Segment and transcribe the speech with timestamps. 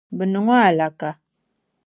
[0.17, 1.09] Bɛ niŋ o alaka.